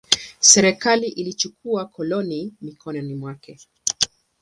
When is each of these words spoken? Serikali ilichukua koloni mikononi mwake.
Serikali 0.39 1.07
ilichukua 1.07 1.85
koloni 1.85 2.53
mikononi 2.61 3.15
mwake. 3.15 3.57